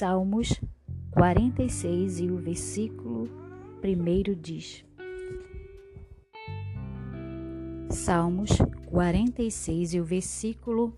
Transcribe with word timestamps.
Salmos 0.00 0.58
46 1.10 2.20
e 2.20 2.30
o 2.30 2.38
versículo 2.38 3.28
1 3.84 4.40
diz: 4.40 4.82
Salmos 7.90 8.48
46 8.86 9.92
e 9.92 10.00
o 10.00 10.04
versículo 10.04 10.96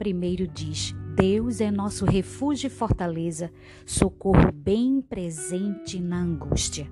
1 0.00 0.54
diz: 0.54 0.94
Deus 1.14 1.60
é 1.60 1.70
nosso 1.70 2.06
refúgio 2.06 2.68
e 2.68 2.70
fortaleza, 2.70 3.52
socorro 3.84 4.50
bem 4.50 5.02
presente 5.02 6.00
na 6.00 6.22
angústia. 6.22 6.90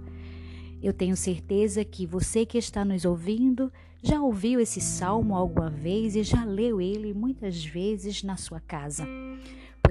Eu 0.83 0.93
tenho 0.93 1.17
certeza 1.17 1.83
que 1.83 2.05
você 2.05 2.45
que 2.45 2.59
está 2.59 2.85
nos 2.85 3.07
ouvindo 3.07 3.73
já 4.03 4.21
ouviu 4.21 4.61
esse 4.61 4.83
salmo 4.83 5.35
alguma 5.35 5.71
vez 5.71 6.15
e 6.15 6.23
já 6.23 6.45
leu 6.45 6.79
ele 6.79 7.15
muitas 7.15 7.65
vezes 7.65 8.23
na 8.23 8.37
sua 8.37 8.61
casa, 8.61 9.09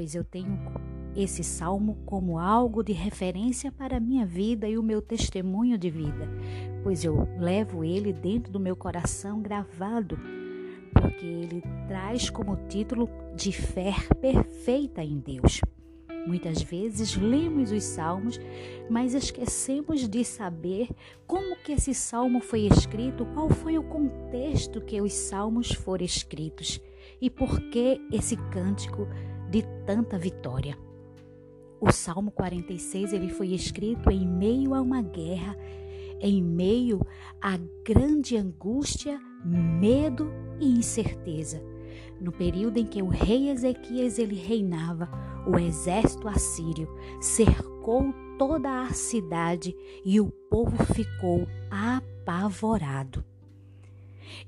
pois 0.01 0.15
eu 0.15 0.23
tenho 0.23 0.59
esse 1.15 1.43
salmo 1.43 1.95
como 2.07 2.39
algo 2.39 2.83
de 2.83 2.91
referência 2.91 3.71
para 3.71 3.97
a 3.97 3.99
minha 3.99 4.25
vida 4.25 4.67
e 4.67 4.75
o 4.75 4.81
meu 4.81 4.99
testemunho 4.99 5.77
de 5.77 5.91
vida, 5.91 6.27
pois 6.81 7.03
eu 7.03 7.29
levo 7.37 7.83
ele 7.83 8.11
dentro 8.11 8.51
do 8.51 8.59
meu 8.59 8.75
coração 8.75 9.43
gravado, 9.43 10.17
porque 10.91 11.23
ele 11.23 11.63
traz 11.87 12.31
como 12.31 12.57
título 12.67 13.07
de 13.35 13.51
fé 13.51 13.93
perfeita 14.19 15.03
em 15.03 15.19
Deus. 15.19 15.61
Muitas 16.25 16.63
vezes 16.63 17.15
lemos 17.15 17.71
os 17.71 17.83
salmos, 17.83 18.39
mas 18.89 19.13
esquecemos 19.13 20.09
de 20.09 20.25
saber 20.25 20.89
como 21.27 21.57
que 21.57 21.73
esse 21.73 21.93
salmo 21.93 22.41
foi 22.41 22.61
escrito, 22.61 23.23
qual 23.35 23.49
foi 23.49 23.77
o 23.77 23.83
contexto 23.83 24.81
que 24.81 24.99
os 24.99 25.13
salmos 25.13 25.71
foram 25.71 26.03
escritos 26.03 26.81
e 27.21 27.29
por 27.29 27.59
que 27.69 28.01
esse 28.11 28.35
cântico 28.35 29.07
de 29.51 29.61
tanta 29.85 30.17
vitória. 30.17 30.77
O 31.79 31.91
Salmo 31.91 32.31
46 32.31 33.11
ele 33.11 33.29
foi 33.29 33.49
escrito 33.49 34.09
em 34.09 34.25
meio 34.25 34.73
a 34.73 34.81
uma 34.81 35.01
guerra, 35.01 35.57
em 36.21 36.41
meio 36.41 37.05
a 37.41 37.59
grande 37.85 38.37
angústia, 38.37 39.19
medo 39.43 40.31
e 40.59 40.69
incerteza. 40.69 41.61
No 42.19 42.31
período 42.31 42.77
em 42.77 42.85
que 42.85 43.01
o 43.01 43.07
rei 43.07 43.49
Ezequias 43.49 44.17
ele 44.19 44.35
reinava, 44.35 45.09
o 45.45 45.59
exército 45.59 46.27
assírio 46.27 46.87
cercou 47.19 48.13
toda 48.37 48.83
a 48.83 48.93
cidade 48.93 49.75
e 50.05 50.21
o 50.21 50.31
povo 50.49 50.77
ficou 50.93 51.45
apavorado. 51.69 53.25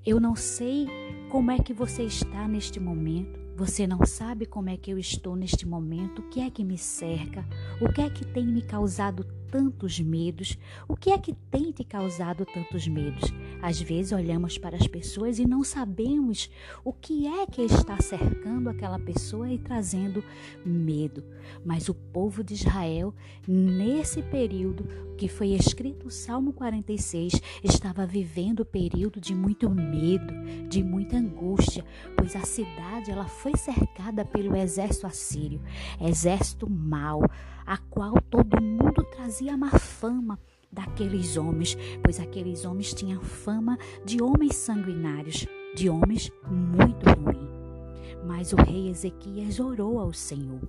Eu 0.06 0.20
não 0.20 0.36
sei 0.36 0.88
como 1.30 1.52
é 1.52 1.58
que 1.58 1.74
você 1.74 2.04
está 2.04 2.48
neste 2.48 2.80
momento, 2.80 3.43
você 3.56 3.86
não 3.86 4.06
sabe 4.06 4.46
como 4.46 4.70
é 4.70 4.78
que 4.78 4.92
eu 4.92 4.98
estou 4.98 5.36
neste 5.36 5.68
momento, 5.68 6.20
o 6.20 6.30
que 6.30 6.42
é 6.42 6.50
que 6.50 6.64
me 6.64 6.78
cerca, 6.78 7.46
o 7.80 7.92
que 7.92 8.02
é 8.02 8.10
que 8.10 8.26
tem 8.26 8.46
me 8.46 8.62
causado 8.62 9.26
tantos 9.54 10.00
medos? 10.00 10.58
O 10.88 10.98
que 10.98 11.12
é 11.12 11.18
que 11.20 11.32
tem 11.52 11.72
te 11.72 11.84
causado 11.84 12.44
tantos 12.44 12.88
medos? 12.88 13.32
Às 13.62 13.80
vezes 13.80 14.12
olhamos 14.12 14.58
para 14.58 14.76
as 14.76 14.88
pessoas 14.88 15.38
e 15.38 15.46
não 15.46 15.64
sabemos 15.64 16.50
o 16.84 16.92
que 16.92 17.28
é 17.28 17.46
que 17.46 17.62
está 17.62 18.02
cercando 18.02 18.68
aquela 18.68 18.98
pessoa 18.98 19.48
e 19.52 19.60
trazendo 19.60 20.24
medo. 20.66 21.24
Mas 21.64 21.88
o 21.88 21.94
povo 21.94 22.44
de 22.44 22.56
Israel, 22.56 23.14
nesse 23.48 24.24
período 24.24 24.88
que 25.16 25.28
foi 25.28 25.50
escrito 25.50 26.08
o 26.08 26.12
Salmo 26.12 26.52
46, 26.52 27.40
estava 27.64 28.08
vivendo 28.08 28.62
o 28.62 28.66
período 28.66 29.22
de 29.22 29.36
muito 29.36 29.70
medo, 29.70 30.34
de 30.68 30.84
muita 30.84 31.18
angústia, 31.18 31.86
pois 32.18 32.36
a 32.36 32.42
cidade 32.42 33.12
ela 33.12 33.28
foi 33.28 33.56
cercada 33.56 34.26
pelo 34.26 34.56
exército 34.56 35.06
assírio, 35.06 35.62
exército 36.02 36.68
mau 36.68 37.22
a 37.66 37.78
qual 37.78 38.14
todo 38.30 38.62
mundo 38.62 39.04
trazia 39.12 39.58
má 39.58 39.72
fama 39.72 40.40
daqueles 40.72 41.38
homens, 41.38 41.78
pois 42.04 42.20
aqueles 42.20 42.66
homens 42.66 42.94
tinham 42.94 43.22
fama 43.22 43.78
de 44.04 44.22
homens 44.22 44.56
sanguinários, 44.56 45.46
de 45.76 45.90
homens 45.90 46.32
muito 46.50 47.06
ruins. 47.10 47.54
Mas 48.26 48.54
o 48.54 48.56
rei 48.56 48.90
Ezequias 48.90 49.60
orou 49.60 50.00
ao 50.00 50.14
Senhor. 50.14 50.62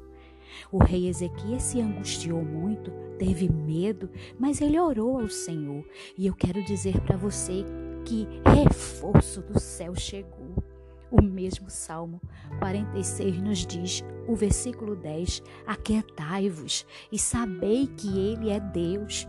O 0.71 0.78
rei 0.78 1.09
Ezequias 1.09 1.62
se 1.62 1.81
angustiou 1.81 2.44
muito, 2.44 2.91
teve 3.19 3.49
medo, 3.49 4.11
mas 4.38 4.61
ele 4.61 4.78
orou 4.78 5.19
ao 5.21 5.28
Senhor. 5.28 5.84
E 6.16 6.26
eu 6.26 6.34
quero 6.34 6.62
dizer 6.65 7.00
para 7.00 7.16
você 7.16 7.65
que 8.05 8.28
reforço 8.44 9.41
do 9.41 9.59
céu 9.59 9.94
chegou. 9.94 10.74
O 11.11 11.23
mesmo 11.23 11.71
Salmo 11.71 12.21
46 12.59 13.41
nos 13.41 13.67
diz, 13.67 14.05
o 14.27 14.35
versículo 14.35 14.97
10: 14.97 15.43
Aquietai-vos 15.67 16.87
e 17.13 17.19
sabei 17.19 17.87
que 17.87 18.19
Ele 18.19 18.51
é 18.51 18.59
Deus. 18.59 19.29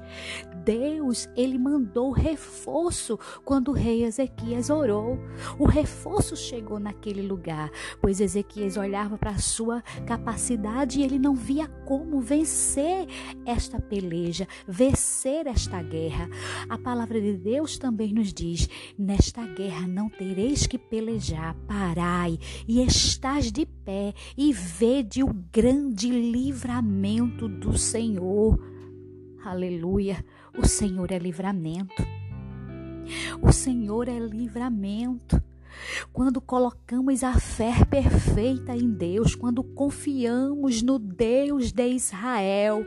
Deus, 0.64 1.30
Ele 1.36 1.58
mandou 1.58 2.12
reforço 2.12 3.20
quando 3.44 3.70
o 3.70 3.74
rei 3.74 4.04
Ezequias 4.04 4.70
orou. 4.70 5.20
O 5.60 5.66
reforço 5.66 6.36
chegou 6.36 6.80
naquele 6.80 7.22
lugar, 7.22 7.70
pois 8.02 8.20
Ezequias 8.20 8.78
olhava 8.78 9.18
para 9.18 9.32
a 9.32 9.38
sua 9.38 9.82
capacidade 10.06 11.00
e 11.00 11.04
ele 11.04 11.20
não 11.20 11.36
via 11.36 11.68
como 11.86 12.20
vencer 12.20 13.08
esta 13.46 13.80
peleja, 13.80 14.48
vencer 14.68 15.48
esta 15.48 15.82
guerra. 15.82 16.30
A 16.70 16.78
palavra 16.78 17.20
de 17.22 17.34
Deus 17.38 17.78
também 17.78 18.14
nos 18.14 18.34
diz: 18.34 18.68
nesta 18.98 19.46
guerra 19.46 19.88
não 19.88 20.10
tereis 20.10 20.66
que 20.66 20.78
pelejar 20.78 21.56
parai 21.76 22.40
e 22.66 22.82
estás 22.82 23.52
de 23.52 23.66
pé 23.66 24.14
e 24.38 24.54
vede 24.54 25.22
o 25.22 25.34
grande 25.52 26.10
livramento 26.10 27.50
do 27.50 27.78
Senhor. 27.78 28.58
Aleluia! 29.44 30.26
O 30.58 30.66
Senhor 30.66 31.12
é 31.12 31.20
livramento. 31.20 32.02
O 33.42 33.52
Senhor 33.52 34.08
é 34.08 34.18
livramento. 34.18 35.44
Quando 36.14 36.40
colocamos 36.40 37.26
a 37.26 37.38
fé 37.38 37.74
perfeita 37.84 38.74
em 38.74 38.90
Deus, 38.90 39.36
quando 39.36 39.62
confiamos 39.62 40.82
no 40.82 40.98
Deus 40.98 41.74
de 41.74 41.90
Israel, 41.90 42.86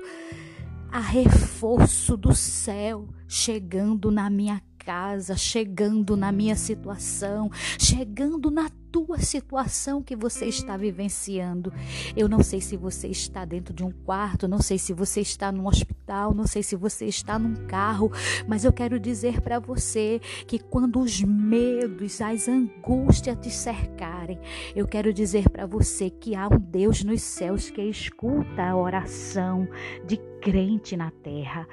há 0.90 1.00
reforço 1.00 2.16
do 2.16 2.34
céu 2.34 3.06
chegando 3.28 4.10
na 4.10 4.30
minha 4.30 4.62
casa, 4.88 5.36
chegando 5.36 6.16
na 6.16 6.32
minha 6.32 6.56
situação, 6.56 7.50
chegando 7.78 8.50
na 8.50 8.70
tua 8.90 9.18
situação 9.18 10.02
que 10.02 10.16
você 10.16 10.46
está 10.46 10.78
vivenciando. 10.78 11.70
Eu 12.16 12.26
não 12.26 12.42
sei 12.42 12.58
se 12.58 12.74
você 12.74 13.08
está 13.08 13.44
dentro 13.44 13.74
de 13.74 13.84
um 13.84 13.90
quarto, 13.90 14.48
não 14.48 14.62
sei 14.62 14.78
se 14.78 14.94
você 14.94 15.20
está 15.20 15.52
num 15.52 15.66
hospital, 15.66 16.32
não 16.32 16.46
sei 16.46 16.62
se 16.62 16.74
você 16.74 17.04
está 17.04 17.38
num 17.38 17.66
carro, 17.66 18.10
mas 18.46 18.64
eu 18.64 18.72
quero 18.72 18.98
dizer 18.98 19.42
para 19.42 19.58
você 19.58 20.22
que 20.46 20.58
quando 20.58 21.00
os 21.00 21.20
medos, 21.20 22.22
as 22.22 22.48
angústias 22.48 23.36
te 23.38 23.50
cercarem, 23.50 24.38
eu 24.74 24.88
quero 24.88 25.12
dizer 25.12 25.50
para 25.50 25.66
você 25.66 26.08
que 26.08 26.34
há 26.34 26.48
um 26.48 26.58
Deus 26.58 27.04
nos 27.04 27.20
céus 27.20 27.68
que 27.68 27.82
escuta 27.82 28.62
a 28.62 28.74
oração 28.74 29.68
de 30.06 30.16
crente 30.40 30.96
na 30.96 31.10
terra. 31.10 31.68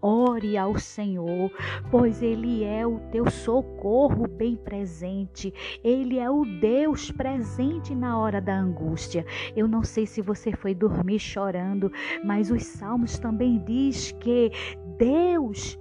Ore 0.00 0.56
ao 0.56 0.78
Senhor, 0.78 1.50
pois 1.90 2.22
Ele 2.22 2.64
é 2.64 2.86
o 2.86 3.00
teu 3.10 3.30
socorro 3.30 4.28
bem 4.28 4.56
presente. 4.56 5.52
Ele 5.82 6.18
é 6.18 6.30
o 6.30 6.44
Deus 6.44 7.10
presente 7.10 7.94
na 7.94 8.18
hora 8.18 8.40
da 8.40 8.56
angústia. 8.56 9.24
Eu 9.56 9.66
não 9.66 9.82
sei 9.82 10.06
se 10.06 10.20
você 10.20 10.52
foi 10.52 10.74
dormir 10.74 11.18
chorando, 11.18 11.90
mas 12.24 12.50
os 12.50 12.64
salmos 12.64 13.18
também 13.18 13.58
diz 13.64 14.12
que 14.12 14.50
Deus 14.98 15.78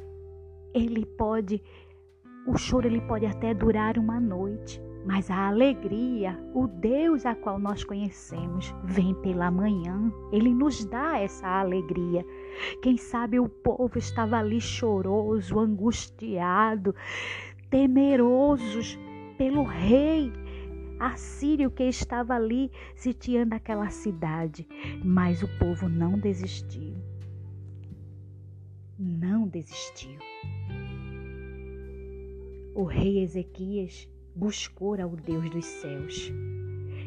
ele 0.73 1.05
pode 1.05 1.61
o 2.45 2.57
choro 2.57 2.87
ele 2.87 3.01
pode 3.01 3.25
até 3.25 3.55
durar 3.55 3.97
uma 3.97 4.19
noite, 4.19 4.79
mas 5.03 5.31
a 5.31 5.47
alegria, 5.47 6.39
o 6.53 6.67
Deus 6.67 7.25
a 7.25 7.33
qual 7.33 7.57
nós 7.57 7.83
conhecemos, 7.83 8.73
vem 8.83 9.15
pela 9.15 9.49
manhã. 9.49 10.13
Ele 10.31 10.53
nos 10.53 10.85
dá 10.85 11.17
essa 11.17 11.47
alegria. 11.47 12.23
Quem 12.81 12.97
sabe 12.97 13.39
o 13.39 13.49
povo 13.49 13.97
estava 13.97 14.37
ali 14.37 14.61
choroso, 14.61 15.59
angustiado, 15.59 16.95
temerosos 17.69 18.97
pelo 19.37 19.63
rei 19.63 20.31
assírio 20.99 21.69
que 21.69 21.83
estava 21.83 22.35
ali 22.35 22.71
sitiando 22.95 23.55
aquela 23.55 23.89
cidade. 23.89 24.67
Mas 25.03 25.43
o 25.43 25.47
povo 25.59 25.89
não 25.89 26.17
desistiu. 26.17 26.95
Não 28.97 29.47
desistiu. 29.47 30.17
O 32.73 32.83
rei 32.83 33.21
Ezequias 33.23 34.09
buscou 34.35 34.99
ao 35.01 35.15
Deus 35.15 35.49
dos 35.49 35.65
céus. 35.65 36.31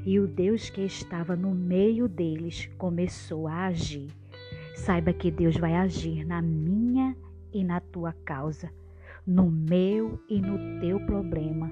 E 0.05 0.19
o 0.19 0.27
Deus 0.27 0.71
que 0.71 0.83
estava 0.83 1.37
no 1.37 1.55
meio 1.55 2.09
deles 2.09 2.71
começou 2.79 3.47
a 3.47 3.67
agir. 3.67 4.09
Saiba 4.79 5.13
que 5.13 5.31
Deus 5.31 5.57
vai 5.57 5.75
agir 5.75 6.25
na 6.25 6.41
minha 6.41 7.15
e 7.53 7.65
na 7.65 7.81
tua 7.81 8.15
causa, 8.25 8.71
no 9.27 9.51
meu 9.51 10.23
e 10.29 10.41
no 10.41 10.81
teu 10.81 11.01
problema. 11.01 11.69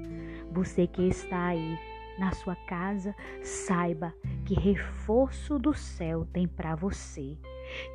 Você 0.51 0.89
que 0.89 1.03
está 1.03 1.47
aí 1.47 1.79
na 2.19 2.33
sua 2.33 2.57
casa, 2.67 3.15
saiba 3.43 4.13
que 4.45 4.55
reforço 4.55 5.57
do 5.57 5.73
céu 5.73 6.27
tem 6.33 6.49
para 6.49 6.75
você. 6.75 7.39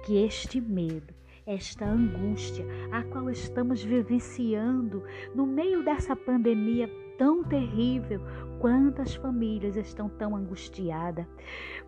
Que 0.05 0.23
este 0.23 0.61
medo, 0.61 1.13
esta 1.45 1.85
angústia 1.85 2.65
a 2.89 3.03
qual 3.03 3.29
estamos 3.29 3.83
vivenciando 3.83 5.03
no 5.35 5.45
meio 5.45 5.83
dessa 5.83 6.15
pandemia 6.15 6.89
tão 7.21 7.43
terrível, 7.43 8.19
quantas 8.59 9.13
famílias 9.13 9.75
estão 9.75 10.09
tão 10.09 10.35
angustiadas, 10.35 11.23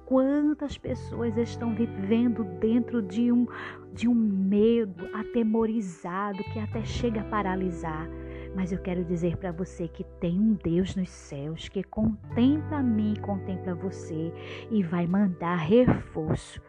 quantas 0.05 0.77
pessoas 0.77 1.35
estão 1.37 1.73
vivendo 1.73 2.43
dentro 2.59 3.01
de 3.01 3.31
um 3.31 3.47
de 3.91 4.07
um 4.07 4.13
medo 4.13 5.09
atemorizado 5.11 6.37
que 6.53 6.59
até 6.59 6.83
chega 6.85 7.21
a 7.21 7.25
paralisar. 7.25 8.07
Mas 8.55 8.71
eu 8.71 8.77
quero 8.77 9.03
dizer 9.03 9.37
para 9.37 9.51
você 9.51 9.87
que 9.87 10.03
tem 10.19 10.39
um 10.39 10.53
Deus 10.53 10.95
nos 10.95 11.09
céus 11.09 11.67
que 11.67 11.81
contempla 11.81 12.83
mim, 12.83 13.15
contempla 13.19 13.73
você 13.73 14.31
e 14.69 14.83
vai 14.83 15.07
mandar 15.07 15.55
reforço. 15.55 16.61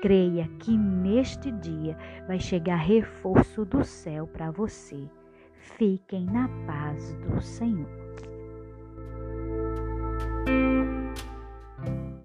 Creia 0.00 0.48
que 0.60 0.78
neste 0.78 1.50
dia 1.50 1.98
vai 2.28 2.38
chegar 2.38 2.76
reforço 2.76 3.64
do 3.64 3.82
céu 3.82 4.24
para 4.28 4.52
você. 4.52 5.10
Fiquem 5.76 6.26
na 6.26 6.48
paz 6.64 7.12
do 7.14 7.40
Senhor. 7.40 8.03